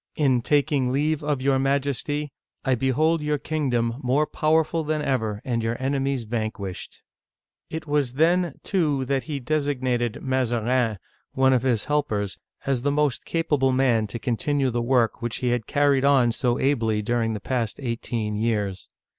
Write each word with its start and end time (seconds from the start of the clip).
In 0.15 0.41
taking 0.41 0.91
leave 0.91 1.21
of 1.23 1.43
your 1.43 1.59
Majesty, 1.59 2.31
I 2.65 2.73
behold 2.73 3.21
your 3.21 3.37
kingdom 3.37 3.97
more 4.01 4.25
powerful 4.25 4.83
than 4.83 4.99
ever, 5.03 5.43
and 5.45 5.61
your 5.61 5.79
enemies 5.79 6.23
vanquished. 6.23 7.03
It 7.69 7.85
was 7.85 8.13
then, 8.13 8.55
too, 8.63 9.05
that 9.05 9.25
he 9.25 9.39
designated 9.39 10.19
Mazarin 10.23 10.25
(ma 10.27 10.43
za 10.71 10.93
rSN')— 10.97 10.97
one 11.43 11.53
of 11.53 11.61
his 11.61 11.83
helpers— 11.83 12.39
as 12.65 12.81
the 12.81 12.89
most 12.89 13.25
capable 13.25 13.71
man 13.73 14.07
to 14.07 14.17
continue 14.17 14.71
the 14.71 14.81
workVhich 14.81 15.41
he 15.41 15.49
had 15.49 15.67
carried 15.67 16.03
on 16.03 16.31
so 16.31 16.59
ably 16.59 17.03
during 17.03 17.33
the 17.33 17.39
past 17.39 17.77
Digitized 17.77 17.79
by 17.79 17.83
Google 17.83 17.89
3M 17.91 17.91
OLD 17.91 17.99
FRANCE 17.99 17.99
eighteen 18.07 18.35
years. 18.37 18.89